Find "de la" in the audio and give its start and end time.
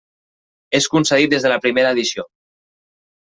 1.47-1.59